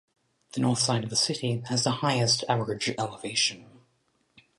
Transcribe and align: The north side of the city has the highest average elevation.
The 0.53 0.61
north 0.61 0.79
side 0.79 1.03
of 1.03 1.11
the 1.11 1.15
city 1.15 1.61
has 1.67 1.83
the 1.83 1.91
highest 1.91 2.43
average 2.49 2.89
elevation. 2.97 3.81